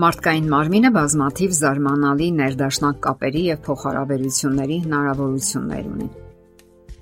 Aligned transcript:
Մարդկային 0.00 0.46
մարմինը 0.48 0.90
բազմաթիվ 0.94 1.54
զարմանալի 1.56 2.26
ներդաշնակ 2.36 3.00
կապերի 3.04 3.40
եւ 3.46 3.58
փոխհարաբերությունների 3.66 4.76
հնարավորություններ 4.84 5.88
ունի։ 5.90 6.06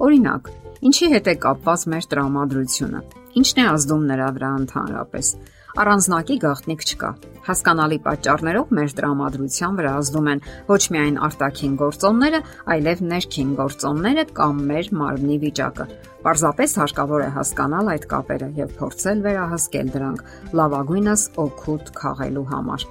Օրինակ, 0.07 0.49
ինչի 0.89 1.11
հետ 1.13 1.31
է 1.31 1.35
կապված 1.45 1.85
մեր 1.93 2.09
տրամադրությունը։ 2.15 3.03
Ինչն 3.39 3.61
է 3.63 3.67
ազդում 3.75 4.09
նրա 4.09 4.29
վրա 4.39 4.51
ընդհանրապես։ 4.63 5.31
Առանձնակի 5.77 6.37
գաղտնիք 6.43 6.85
չկա։ 6.89 7.09
Հասկանալի 7.49 7.99
պատճառներով 8.05 8.71
մեր 8.79 8.95
տրամադրության 8.99 9.77
վրա 9.79 9.91
ազդում 9.99 10.31
են 10.33 10.41
ոչ 10.69 10.81
միայն 10.95 11.19
արտաքին 11.29 11.75
գործոնները, 11.83 12.41
այլև 12.75 13.03
ներքին 13.13 13.53
գործոնները 13.61 14.25
կամ 14.39 14.63
մեր 14.71 14.91
մարմնի 15.03 15.39
վիճակը։ 15.45 15.87
Պարզապես 16.25 16.77
հարկավոր 16.83 17.25
է 17.25 17.29
հասկանալ 17.37 17.93
այդ 17.95 18.09
կապերը 18.15 18.49
եւ 18.59 18.75
փորձել 18.81 19.23
վերահսկել 19.29 19.93
դրանք 19.99 20.25
լավագույնս 20.61 21.29
օգուտ 21.45 21.95
քաղելու 22.01 22.49
համար։ 22.53 22.89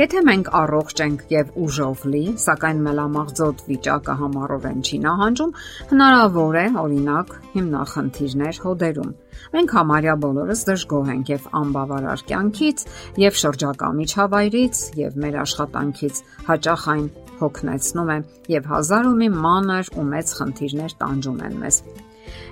Եթե 0.00 0.20
մենք 0.24 0.46
առողջ 0.56 1.00
ենք 1.04 1.22
եւ 1.28 1.48
ուժով 1.60 2.04
լի, 2.08 2.20
սակայն 2.40 2.78
մելամաղձոտ 2.86 3.58
վիճակը 3.66 4.14
համառորեն 4.20 4.78
չի 4.80 5.00
նահանջում, 5.04 5.52
հնարավոր 5.90 6.56
է, 6.60 6.64
օրինակ, 6.82 7.34
հիմնախնդիրներ 7.58 8.62
հոդերում։ 8.64 9.12
Մենք 9.58 9.76
համարյա 9.76 10.16
բոլորս 10.24 10.64
դժգոհ 10.70 11.12
ենք 11.18 11.32
եւ 11.34 11.48
անբավարար 11.60 12.26
կյանքից, 12.32 12.84
եւ 13.28 13.40
շրջակա 13.44 13.94
միջավայրից, 14.00 14.84
եւ 15.04 15.18
մեր 15.20 15.40
աշխատանքից 15.44 16.26
հաճախ 16.48 16.92
այն 16.96 17.08
հոգնեցնում 17.44 18.14
է 18.16 18.22
եւ 18.56 18.70
հազար 18.72 19.10
ու 19.10 19.18
մի 19.20 19.34
մանր 19.48 19.96
ու 20.00 20.12
մեծ 20.14 20.38
խնդիրներ 20.40 20.96
տանջում 21.04 21.44
են 21.50 21.60
մեզ։ 21.60 21.84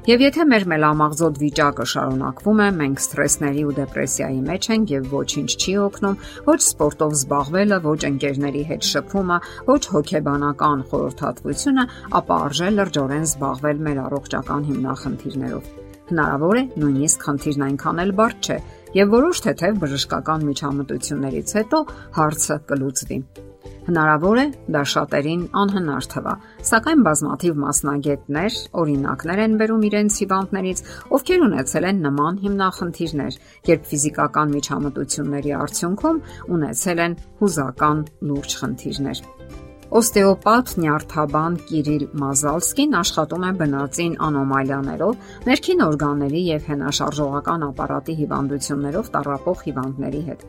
Եվ 0.09 0.23
եթե 0.25 0.45
մեր 0.49 0.65
մելամաղձոտ 0.73 1.41
վիճակը 1.43 1.85
շարունակվում 1.93 2.61
է, 2.65 2.69
մենք 2.79 3.03
սթրեսների 3.05 3.65
ու 3.69 3.75
դեպրեսիայի 3.79 4.39
մեջ 4.49 4.69
ենք 4.75 4.93
եւ 4.95 5.11
ոչինչ 5.13 5.51
չի 5.59 5.75
օգնում, 5.85 6.17
ոչ 6.49 6.59
սպորտով 6.69 7.17
զբաղվելը, 7.19 7.81
ոչ 7.89 7.99
ընկերների 8.09 8.63
հետ 8.71 8.89
շփումը, 8.93 9.39
ոչ 9.69 9.83
հոգեբանական 9.97 10.87
խորհրդատվությունը, 10.93 11.85
ապա 12.23 12.39
արժե 12.49 12.71
լրջորեն 12.79 13.29
զբաղվել 13.29 13.85
մեր 13.89 14.01
առողջական 14.09 14.71
հիմնախնդիրներով։ 14.73 15.75
Հնարավոր 16.09 16.57
է 16.57 16.63
նույնիսկ 16.81 17.27
խնդիրն 17.29 17.65
այնքան 17.69 18.01
էլ 18.05 18.15
բարդ 18.23 18.49
չէ, 18.49 18.57
եւ 18.97 19.13
որոշ 19.13 19.43
թեթև 19.45 19.83
բժշկական 19.85 20.49
միջամտություններից 20.49 21.55
հետո 21.61 21.83
հարցը 22.17 22.59
կլուծվի։ 22.73 23.21
Հնարավոր 23.89 24.39
է 24.43 24.45
դա 24.75 24.83
շատերին 24.93 25.45
անհնար 25.63 26.09
թվա, 26.13 26.35
սակայն 26.71 27.05
բազմաթիվ 27.07 27.61
մասնագետներ 27.63 28.59
օրինակներ 28.83 29.43
են 29.45 29.57
բերում 29.63 29.87
իրենց 29.89 30.19
հիվանդներից, 30.23 30.83
ովքեր 31.19 31.47
ունեցել 31.49 31.89
են 31.93 32.03
նման 32.09 32.43
հիմնախնդիրներ, 32.45 33.41
երբ 33.73 33.89
ֆիզիկական 33.93 34.55
միջամտությունների 34.59 35.57
արդյունքում 35.63 36.23
ունեցել 36.59 37.03
են 37.09 37.19
հուզական 37.41 38.05
լուրջ 38.29 38.61
խնդիրներ։ 38.63 39.27
Օստեոպաթ 39.89 40.73
նյարդաբան 40.83 41.55
Կիրիլ 41.69 42.03
Մազալսկին 42.21 42.97
աշխատում 42.99 43.47
է 43.49 43.53
բնածին 43.61 44.17
անոմալիաներով, 44.27 45.15
ներքին 45.49 45.81
օրգանների 45.87 46.43
եւ 46.49 46.69
հենաշարժողական 46.69 47.65
ապարատի 47.71 48.19
հիվանդություններով 48.21 49.11
տառապող 49.17 49.65
հիվանդների 49.69 50.23
հետ։ 50.29 50.47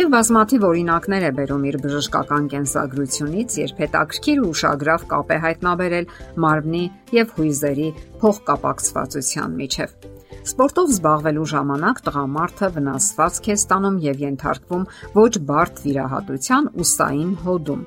Եվ 0.00 0.10
բազմաթիվ 0.16 0.68
օրինակներ 0.70 1.28
է 1.30 1.32
բերում 1.38 1.66
իր 1.70 1.80
բժշկական 1.86 2.50
կենսագրությունից, 2.50 3.58
երբ 3.62 3.82
հետաքրքիր 3.86 4.42
ու 4.42 4.50
ուշագրավ 4.50 5.08
կապ 5.14 5.30
է 5.30 5.38
հայտնաբերել 5.46 6.14
մարմնի 6.50 6.84
եւ 7.14 7.36
հույզերի 7.38 7.90
փոխկապակցվածության 8.26 9.60
միջև։ 9.62 10.00
Սպորտով 10.40 10.92
զբաղվելու 10.94 11.48
ժամանակ 11.50 11.98
տղամարդը 12.06 12.68
վնասվածք 12.74 13.48
է 13.50 13.56
ստանում 13.60 13.96
եւ 14.06 14.22
ենթարկվում 14.24 14.86
ոչ 15.16 15.32
բարդ 15.50 15.82
վիրահատության 15.84 16.70
ուսային 16.80 17.34
հոդում 17.44 17.82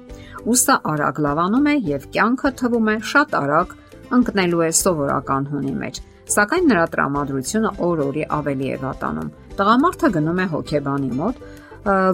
ուսը 0.52 0.76
արագ 0.92 1.20
լավանում 1.24 1.68
է 1.72 1.76
եւ 1.88 2.08
կյանքը 2.16 2.50
թվում 2.60 2.90
է 2.94 2.96
շատ 3.12 3.36
արագ 3.40 3.76
ընկնելու 4.18 4.64
է 4.64 4.70
սովորական 4.80 5.48
հունի 5.54 5.74
մեջ։ 5.84 6.00
Սակայն 6.34 6.68
նրա 6.72 6.84
տրամադրությունը 6.94 7.72
օր-օրի 7.88 8.24
ավելի 8.38 8.68
է 8.74 8.78
վատանում։ 8.84 9.32
Տղամարդը 9.60 10.10
գնում 10.18 10.42
է 10.44 10.46
հոգեբանի 10.54 11.12
մոտ, 11.20 11.42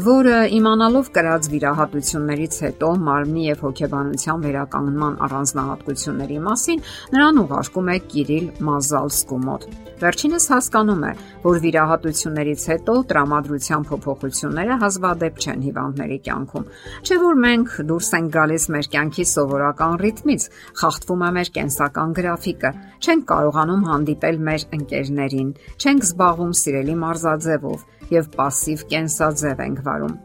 որը 0.05 0.37
իմանալով 0.55 1.09
կրած 1.17 1.47
վիրահատություններից 1.51 2.59
հետո 2.65 2.91
մարմնի 3.07 3.47
եւ 3.49 3.63
հոգեբանության 3.65 4.45
վերականգնման 4.45 5.17
առանձնահատկությունների 5.27 6.39
մասին 6.45 6.85
նրան 7.15 7.41
ուղարկում 7.45 7.91
է 7.95 7.97
Կիրիլ 8.13 8.47
Մազալսկու 8.69 9.41
մոտ։ 9.49 9.67
Վերջինս 10.05 10.45
հասկանում 10.51 11.03
է, 11.07 11.11
որ 11.45 11.59
վիրահատություններից 11.65 12.63
հետո 12.71 12.95
տրամադրության 13.11 13.85
փոփոխությունները 13.89 14.77
հազվադեպ 14.83 15.39
չեն 15.45 15.63
հիվանդների 15.65 16.19
կյանքում։ 16.27 16.67
Չէ 17.09 17.19
որ 17.25 17.39
մենք 17.45 17.75
դուրս 17.89 18.11
ենք 18.19 18.33
գալիս 18.35 18.67
մեր 18.75 18.89
կյանքի 18.95 19.27
սովորական 19.33 19.97
ռիթմից, 20.05 20.47
խախտվում 20.83 21.25
է 21.25 21.31
մեր 21.39 21.53
կենսական 21.55 22.15
գրաֆիկը, 22.19 22.75
չենք 23.05 23.27
կարողանում 23.33 23.87
հանդիպել 23.95 24.41
մեր 24.51 24.67
ընկերներին, 24.79 25.51
չենք 25.79 26.09
զբաղվում 26.11 26.55
սիրելի 26.65 26.99
մարզաձևով 27.05 27.89
եւ 28.13 28.29
пассив 28.37 28.85
կենսաձև 28.91 29.58
ենք 29.68 29.86
վարում։ 29.86 30.18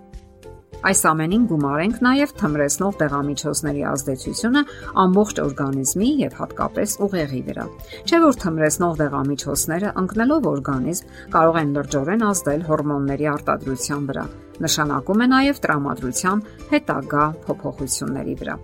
Այս 0.85 1.01
ամենին 1.09 1.45
գումարենք 1.49 2.01
նաև 2.05 2.33
թմրեցնող 2.41 2.97
դեղամիջոցների 3.01 3.85
ազդեցությունը 3.89 4.63
ամբողջ 5.05 5.41
օրգանիզմի 5.45 6.11
եւ 6.21 6.37
հատկապես 6.43 6.97
ուղեղի 7.07 7.43
վրա։ 7.49 7.67
Չէ 8.05 8.21
որ 8.27 8.41
թմրեցնող 8.45 8.97
դեղամիջոցները 9.01 9.95
ընկնելով 10.05 10.49
օրգանիզմ 10.53 11.15
կարող 11.37 11.61
են 11.65 11.77
լրջորեն 11.79 12.27
ազդել 12.29 12.67
հորմոնների 12.69 13.31
արտադրության 13.33 14.11
վրա, 14.13 14.27
նշանակում 14.63 15.23
է 15.25 15.27
նաև 15.33 15.61
տրամադրության 15.65 16.43
հետագա 16.71 17.25
փոփոխությունների 17.47 18.35
վրա։ 18.43 18.55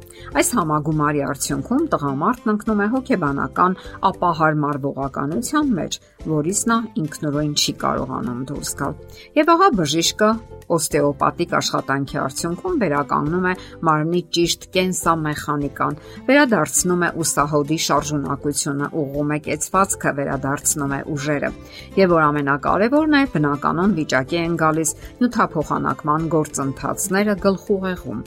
Այս 0.41 0.53
համագումարի 0.61 1.25
արդյունքում 1.31 1.89
տղամարդն 1.95 2.53
ընկնում 2.55 2.84
է 2.84 2.89
հոգեբանական 2.95 3.77
ապահարմարվողականության 4.11 5.75
մեջ, 5.81 5.99
որից 6.31 6.62
նա 6.71 6.78
ինքնուրույն 7.03 7.53
չի 7.61 7.75
կարողանում 7.84 8.41
դուրս 8.51 8.73
գալ։ 8.81 8.97
Եվ 9.41 9.55
ահա 9.56 9.69
բժիշկը 9.81 10.31
օստեոպատիկ 10.71 11.55
աշխատանքի 11.59 12.19
արդյունքում 12.21 12.77
վերականգնում 12.81 13.47
է 13.51 13.55
մարմնի 13.89 14.21
ճիշտ 14.37 14.67
կենսամեխանիկան, 14.77 15.99
վերադարձնում 16.31 17.03
է 17.07 17.11
ուսահոդի 17.25 17.78
շարժունակությունը, 17.87 18.91
ուղղում 19.01 19.34
է 19.34 19.39
կեցվածքը, 19.49 20.12
վերադարձնում 20.21 20.95
է 20.95 21.01
ուժերը։ 21.15 21.51
Եվ 21.99 22.15
որ 22.15 22.25
ամենակարևորն 22.31 23.19
է, 23.19 23.22
բնականon 23.34 23.97
վիճակի 23.99 24.41
են 24.45 24.57
գալիս 24.61 24.95
նյութափոխ 25.21 25.75
փոխանակման 25.81 26.25
գործընթացները 26.33 27.35
գլխուղեղում։ 27.41 28.19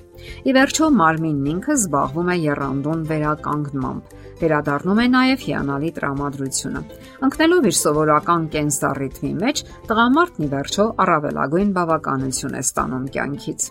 Ի 0.50 0.54
վերջո 0.58 0.88
մարմինն 0.98 1.50
ինքը 1.54 1.76
զբաղվում 1.78 2.32
է 2.34 2.38
երանդուն 2.44 3.04
վերականգնմամբ, 3.12 4.16
վերադառնում 4.42 5.02
է 5.04 5.08
նաև 5.14 5.46
հիանալի 5.48 5.92
տրամադրությունը։ 5.98 6.82
Ընկնելով 7.28 7.70
իր 7.70 7.78
սովորական 7.84 8.50
կենսառիթմի 8.58 9.32
մեջ, 9.44 9.64
տղամարդն 9.92 10.44
ի 10.44 10.50
վերջո 10.54 10.86
առավելագույն 11.06 11.74
բավականություն 11.78 12.58
է 12.58 12.64
ստանում 12.64 13.08
կյանքից։ 13.14 13.70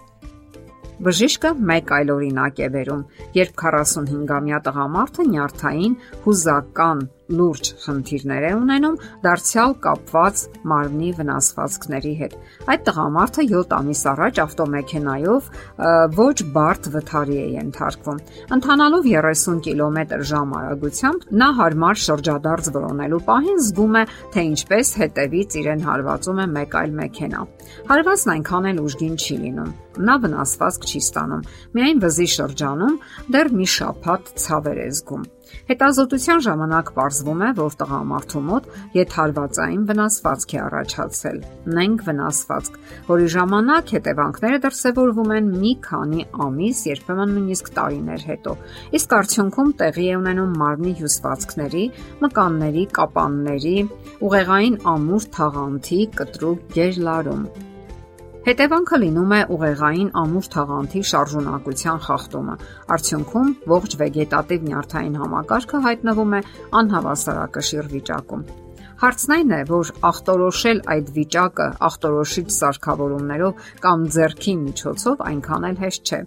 Բժիշկը 1.02 1.50
մեկ 1.66 1.88
այլ 1.96 2.10
օրինակ 2.14 2.58
է 2.62 2.66
վերում, 2.76 3.00
երբ 3.34 3.54
45-ամյա 3.58 4.58
տղամարդը 4.68 5.24
նյարդային 5.32 5.96
հուզական 6.26 7.00
լուրջ 7.38 7.70
խնդիրներ 7.84 8.46
է 8.48 8.52
ունենում 8.58 8.98
դարձյալ 9.26 9.76
կապված 9.86 10.42
մարմնի 10.72 11.10
վնասվածքների 11.18 12.14
հետ։ 12.22 12.36
Այդ 12.72 12.84
տղամարդը 12.88 13.46
7 13.52 13.76
ամիս 13.78 14.02
առաջ 14.12 14.40
ավտոմեքենայով 14.46 15.50
ոչ 16.22 16.36
բարդ 16.56 16.90
վթարի 16.96 17.38
է 17.42 17.46
ենթարկվում։ 17.56 18.22
Ընթանալով 18.58 19.08
30 19.12 19.62
կիլոմետր/ժ 19.66 20.42
արագությամբ 20.62 21.26
նա 21.42 21.48
հարմար 21.58 22.00
շրջադարձ 22.02 22.68
որոնելու 22.76 23.20
պահին 23.28 23.60
զգում 23.66 23.96
է, 24.00 24.04
թե 24.32 24.44
ինչպես 24.52 24.92
հետևից 25.02 25.56
իրեն 25.62 25.84
հարվածում 25.88 26.42
է 26.42 26.46
մեկ 26.56 26.76
այլ 26.82 26.94
մեքենա։ 27.02 27.42
Հարվածն 27.92 28.32
այնքան 28.34 28.68
էլ 28.72 28.82
ուժգին 28.82 29.16
չի 29.22 29.36
լինում։ 29.42 29.70
Նա 30.08 30.14
վնասվածք 30.22 30.88
չի 30.88 31.00
ստանում։ 31.02 31.46
Միայն 31.76 32.02
վզի 32.02 32.28
շրջանում 32.36 32.98
դեռ 33.36 33.52
մի 33.58 33.66
շափատ 33.76 34.32
ցավեր 34.42 34.78
է 34.82 34.88
զգում։ 34.96 35.24
Հետազոտության 35.70 36.42
ժամանակ 36.46 36.90
ողջվում 36.96 37.42
է, 37.42 37.48
որ 37.58 37.76
տղամարդու 37.82 38.42
մոտ 38.48 38.68
եթարվածային 38.98 39.82
վնասվածք 39.90 40.52
է 40.52 40.60
առաջացել։ 40.62 41.38
Նենք 41.78 42.04
վնասվածք, 42.08 42.78
որի 43.08 43.26
ժամանակ 43.36 43.92
հետևանքները 43.96 44.60
դրսևորվում 44.66 45.34
են 45.38 45.50
մի 45.62 45.72
քանի 45.88 46.28
ամիս, 46.46 46.84
երբեմն 46.92 47.34
նույնիսկ 47.38 47.72
տարիներ 47.78 48.24
հետո։ 48.32 48.56
Իսկ 49.00 49.16
արդյունքում 49.22 49.74
տեղի 49.82 50.06
է 50.12 50.14
ունենում 50.22 50.56
մարմնի 50.62 50.94
հյուսվածքների, 51.02 51.84
մկանների, 52.26 52.86
կապանների, 53.00 53.76
ուղեղային 54.28 54.80
ամուր 54.96 55.28
թաղանթի 55.36 56.00
կտրուկ 56.22 56.72
գերլարում 56.78 57.44
Հետևանքը 58.42 58.98
լինում 58.98 59.32
է 59.36 59.40
ուղեղային 59.54 60.08
ամուր 60.18 60.46
թաղանթի 60.50 61.00
շարժունակության 61.10 62.00
խախտումը։ 62.06 62.56
Արդյունքում 62.94 63.52
ողջ 63.72 63.94
վեգետատիվ 64.00 64.64
նյարդային 64.66 65.18
համակարգը 65.20 65.80
հայտնվում 65.84 66.34
է 66.38 66.40
անհավասարակշիռ 66.80 67.90
վիճակում։ 67.92 68.42
Հարցն 69.02 69.34
այն 69.36 69.54
է, 69.54 69.60
որ 69.70 69.92
ախտորոշել 70.10 70.82
այդ 70.96 71.14
վիճակը 71.22 71.68
ախտորոշիչ 71.86 72.46
սարքավորումներով 72.58 73.70
կամ 73.86 74.04
ձեռքի 74.18 74.54
միջոցով 74.66 75.24
այնքան 75.30 75.70
էլ 75.70 75.80
հեշտ 75.86 76.12
չէ։ 76.12 76.20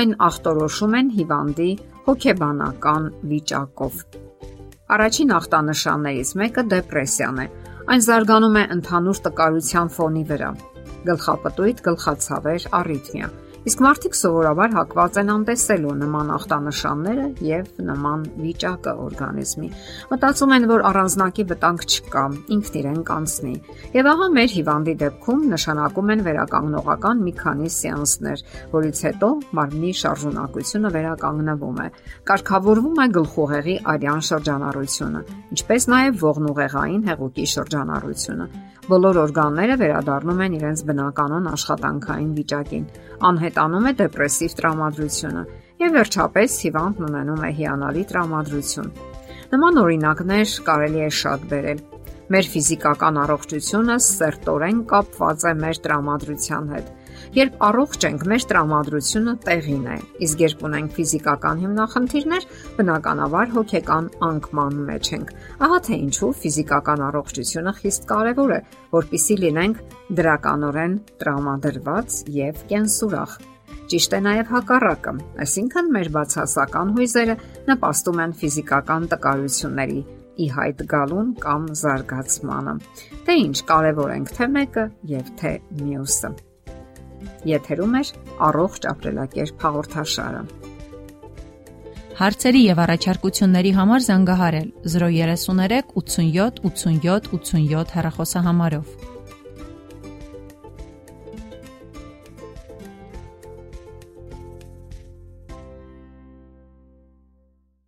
Այն 0.00 0.18
ախտորոշում 0.32 0.98
են 1.02 1.14
հիվանդի 1.20 1.70
հոգեբանական 2.08 3.12
վիճակով։ 3.36 4.02
Առաջին 4.96 5.38
ախտանշաններից 5.42 6.36
մեկը 6.40 6.68
դեպրեսիան 6.72 7.40
է։ 7.44 7.48
Այն 7.92 8.04
զարգանում 8.08 8.60
է 8.62 8.68
ընդհանուր 8.80 9.26
տկարության 9.28 9.96
ֆոնի 9.96 10.28
վրա։ 10.32 10.52
Գլխապտույտ, 11.08 11.86
գլխացավեր, 11.88 12.68
առիթմիա 12.82 13.32
Իսկ 13.62 13.78
մարդիկ 13.78 14.16
սովորաբար 14.18 14.72
հակված 14.74 15.18
են 15.20 15.28
անտեսելու 15.32 15.92
նման 16.00 16.30
ախտանշանները 16.34 17.26
եւ 17.46 17.68
նման 17.86 18.24
վիճակը 18.42 18.94
օրգանիզմի։ 19.04 19.68
Մտածում 20.10 20.54
են, 20.56 20.66
որ 20.72 20.82
առանձնակի 20.88 21.44
վտանգ 21.52 21.84
չկա, 21.86 22.24
ինքն 22.56 22.78
իրեն 22.80 22.98
կանցնի։ 23.06 23.54
Եվ 23.94 24.08
ահա 24.12 24.28
մեր 24.34 24.50
հիվանդի 24.56 24.96
դեպքում 25.04 25.46
նշանակում 25.52 26.10
են 26.16 26.24
վերականգնողական 26.26 27.22
մի 27.22 27.34
քանի 27.38 27.70
սեանսներ, 27.76 28.44
որից 28.74 29.04
հետո 29.06 29.30
մարմնի 29.62 29.94
շարժունակությունը 30.02 30.92
վերականգնվում 30.98 31.80
է։ 31.86 31.88
Կարգավորվում 32.32 32.98
է 32.98 33.08
գլխուղեղի 33.22 33.78
արյան 33.94 34.26
շրջանառությունը, 34.32 35.24
ինչպես 35.54 35.88
նաեւ 35.94 36.22
ողնուղեղային 36.26 37.02
հեղուկի 37.12 37.46
շրջանառությունը։ 37.54 38.52
Բոլոր 38.82 39.18
օրգանները 39.22 39.74
վերադառնում 39.78 40.40
են 40.42 40.54
իրենց 40.56 40.80
բնականon 40.88 41.44
աշխատանքային 41.52 42.32
վիճակին. 42.38 42.88
Անհետանում 43.28 43.86
է 43.86 43.92
դեպրեսիվ 44.00 44.56
տրամադրությունը 44.58 45.44
եւ 45.84 45.96
վերջապես 45.98 46.58
հիվանդն 46.66 47.08
ունենում 47.12 47.46
է 47.46 47.50
հիանալի 47.62 48.04
տրամադրություն։ 48.10 48.92
Նման 49.54 49.82
օրինակներ 49.86 50.58
կարելի 50.66 51.06
է 51.06 51.10
շատ 51.22 51.50
բերել։ 51.52 51.82
Մեր 52.32 52.46
ֆիզիկական 52.48 53.16
առողջությունը 53.20 53.94
սերտորեն 54.00 54.78
կապված 54.88 55.42
է 55.48 55.50
մեր 55.58 55.78
տրամադրության 55.84 56.68
հետ։ 56.72 56.86
Երբ 57.36 57.58
առողջ 57.66 58.06
ենք, 58.08 58.22
մեր 58.32 58.46
տրամադրությունը 58.52 59.34
տեղին 59.42 59.82
է, 59.92 59.96
իսկ 60.24 60.44
երբ 60.44 60.62
ունենք 60.68 60.94
ֆիզիկական 60.96 61.60
հիմնախնդիրներ, 61.64 62.46
բնականաբար 62.78 63.52
հոգեկան 63.56 64.08
անկման 64.28 64.80
մեջ 64.88 65.10
ենք։ 65.18 65.34
Ահա 65.66 65.78
թե 65.88 65.98
ինչու 66.06 66.30
ֆիզիկական 66.46 67.04
առողջությունը 67.10 67.76
խիստ 67.82 68.08
կարևոր 68.14 68.56
է, 68.56 68.60
որpիսի 68.96 69.38
լինենք 69.42 69.84
դրականորեն 70.22 70.96
տրամադրված 71.20 72.18
եւ 72.38 72.64
կենսուրախ։ 72.72 73.36
Ճիշտ 73.92 74.16
է 74.16 74.24
նաև 74.30 74.56
հակառակը, 74.56 75.14
այսինքն 75.44 75.94
մեր 75.98 76.10
բացասական 76.16 76.96
հույզերը 76.96 77.38
նպաստում 77.68 78.24
են 78.24 78.36
ֆիզիկական 78.40 79.08
տկարությունների 79.12 80.02
ի 80.40 80.46
հայտ 80.56 80.82
գալուն 80.92 81.28
կամ 81.42 81.68
զարգացմանը։ 81.82 82.74
Թե 83.26 83.36
ինչ 83.42 83.56
կարևոր 83.68 84.12
ենք 84.16 84.32
թե 84.38 84.48
մեկը 84.56 84.84
եւ 85.12 85.30
թե 85.42 85.52
մյուսը։ 85.82 86.32
Եթերում 87.52 87.96
է 87.98 88.02
առողջ 88.48 88.86
ապրելակերպ 88.92 89.64
հաղորդաշարը։ 89.66 90.42
Հարցերի 92.22 92.60
եւ 92.62 92.80
առաջարկությունների 92.82 93.70
համար 93.78 94.02
զանգահարել 94.06 94.68
033 94.94 95.94
87 95.96 96.60
87 96.68 97.32
87 97.32 97.96
հեռախոսահամարով։ 97.96 99.11